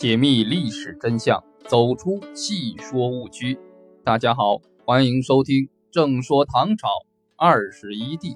[0.00, 3.58] 解密历史真相，走出戏说误区。
[4.02, 6.88] 大家好，欢迎收听《正说唐朝
[7.36, 8.34] 二十一帝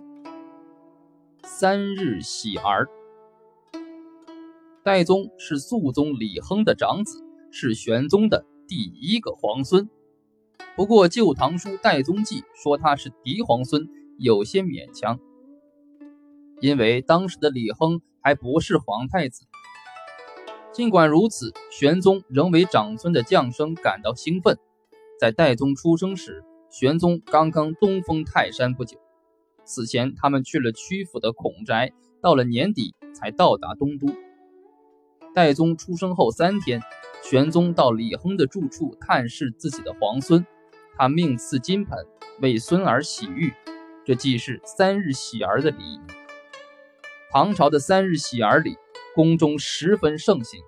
[1.42, 2.84] 三日喜儿》。
[4.82, 9.88] 代宗是肃宗李亨的长子，是玄宗的第一个皇孙。
[10.76, 15.18] 不过《旧唐书·代宗记》说他是嫡皇孙，有些勉强，
[16.60, 19.46] 因为当时的李亨还不是皇太子。
[20.74, 24.58] 尽管如此，玄宗仍为长孙的降生感到兴奋。
[25.20, 28.98] 在代宗出生时，玄宗刚刚东封泰山不久。
[29.64, 34.08] 此前，他们去了曲阜的孔宅，到了年底才到达东都。
[35.32, 36.82] 代宗出生后三天，
[37.22, 40.44] 玄宗到李亨的住处探视自己的皇孙，
[40.96, 41.96] 他命赐金盆，
[42.40, 43.52] 为孙儿洗浴，
[44.04, 46.00] 这既是三日喜儿的礼仪。
[47.30, 48.76] 唐朝的三日喜儿礼。
[49.14, 50.60] 宫中十分盛行，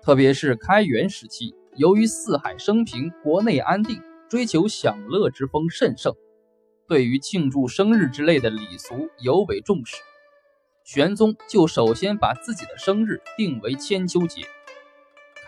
[0.00, 6.14] 特别是开元时期，由于四海升平，国内安定，追求享乐之风甚盛，
[6.86, 9.96] 对于庆祝生日之类的礼俗尤为重视。
[10.84, 14.42] 玄宗就首先把自己的生日定为千秋节。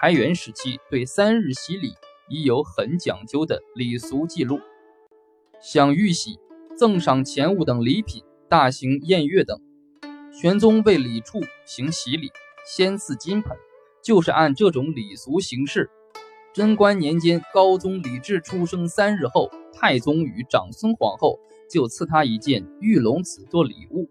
[0.01, 1.95] 开元时期对三日喜礼
[2.29, 4.59] 已有很讲究的礼俗记录，
[5.63, 6.41] 享玉玺、
[6.77, 9.61] 赠赏钱物等礼品、大型宴乐等。
[10.33, 12.31] 玄宗为李处行洗礼，
[12.65, 13.57] 先赐金盆，
[14.03, 15.91] 就是按这种礼俗行事。
[16.55, 24.09] 贞观年间，高宗李治出生三日后，太宗与长孙皇后就赐他一件玉龙子做礼物。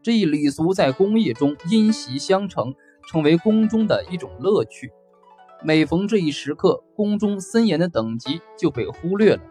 [0.00, 2.74] 这一礼俗在宫业中因袭相承，
[3.08, 4.92] 成为宫中的一种乐趣。
[5.62, 9.42] 每逢这一时刻，宫中森严的等级就被忽略了，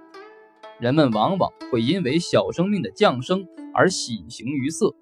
[0.80, 4.96] 人们往往会因为小生命的降生而喜形于色。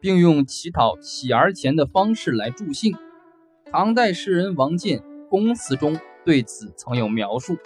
[0.00, 2.94] 并用乞讨喜儿钱的方式来助兴。
[3.70, 4.98] 唐代诗人王建
[5.28, 7.56] 《公词》中对此曾有描述：“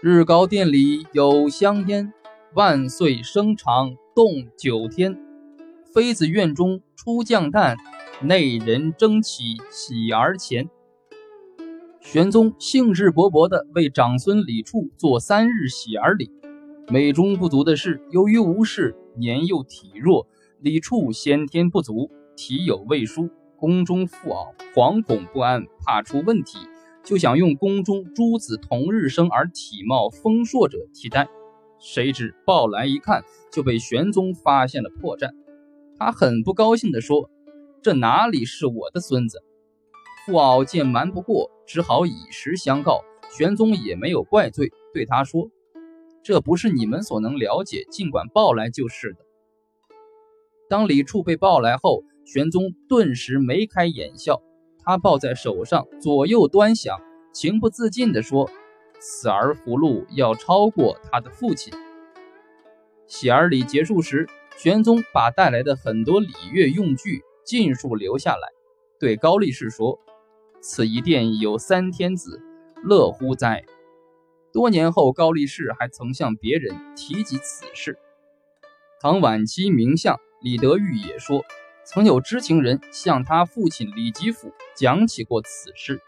[0.00, 2.12] 日高殿里有香烟，
[2.54, 5.18] 万岁生长动九天。
[5.92, 7.76] 妃子院中出酱蛋，
[8.22, 10.68] 内人争起喜儿钱。”
[12.00, 16.30] 玄宗兴致勃勃地为长孙李处做三日喜儿礼。
[16.88, 20.26] 美中不足的是，由于吴氏年幼体弱。
[20.60, 23.28] 李处先天不足，体有未舒，
[23.58, 26.58] 宫中妇媪惶恐不安，怕出问题，
[27.04, 31.28] 就想用宫中诸子同日生而体貌丰硕者替代。
[31.78, 33.22] 谁知抱来一看，
[33.52, 35.28] 就被玄宗发现了破绽。
[35.98, 37.30] 他很不高兴地说
[37.82, 39.42] ：“这哪里是我的孙子？”
[40.24, 43.02] 妇媪见瞒不过，只好以实相告。
[43.30, 45.50] 玄宗也没有怪罪，对他说
[46.24, 49.18] ：“这不是你们所能了解，尽管抱来就是的。”
[50.68, 54.42] 当李处被抱来后，玄宗顿时眉开眼笑。
[54.82, 57.00] 他抱在手上，左右端详，
[57.32, 58.48] 情不自禁地说
[59.00, 61.74] ：“此儿福禄要超过他的父亲。”
[63.08, 68.48] 喜儿礼结束时，玄宗把带来的很多礼乐用具尽数留下来，
[69.00, 69.98] 对高力士说
[70.62, 72.40] ：“此一殿有三天子，
[72.84, 73.64] 乐乎哉？”
[74.52, 77.98] 多年后，高力士还曾向别人提及此事。
[79.00, 80.18] 唐晚期名相。
[80.40, 81.44] 李德裕也说，
[81.84, 86.00] 曾有知情人向他父亲李吉甫讲起过此事。